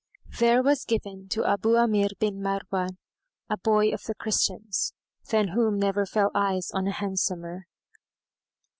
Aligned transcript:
There 0.39 0.63
was 0.63 0.83
given 0.83 1.27
to 1.29 1.41
Abú 1.41 1.77
Ámir 1.77 2.17
bin 2.17 2.39
Marwán,[FN#177] 2.41 2.97
a 3.51 3.57
boy 3.57 3.91
of 3.93 4.01
the 4.05 4.15
Christians, 4.15 4.93
than 5.29 5.49
whom 5.49 5.77
never 5.77 6.07
fell 6.07 6.31
eyes 6.33 6.71
on 6.73 6.87
a 6.87 6.91
handsomer. 6.91 7.67